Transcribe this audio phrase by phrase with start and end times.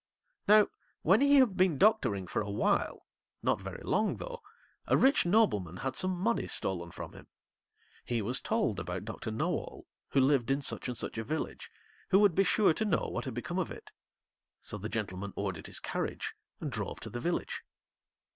[0.47, 0.69] Now
[1.03, 3.05] when he had been doctoring for a while,
[3.43, 4.41] not very long though,
[4.87, 7.27] a rich nobleman had some money stolen from him.
[8.03, 11.69] He was told about Doctor Know all, who lived in such and such a village,
[12.09, 13.91] who would be sure to know what had become of it.
[14.63, 17.61] So the gentleman ordered his carriage and drove to the village.